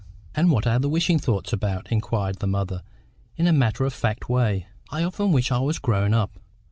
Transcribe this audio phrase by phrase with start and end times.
[0.33, 2.81] "And what are the wishing thoughts about?" inquired the mother,
[3.37, 4.65] in a matter of fact way.
[4.89, 6.39] "I often wish I was grown up.